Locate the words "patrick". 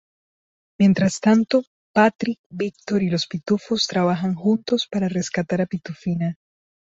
1.93-2.39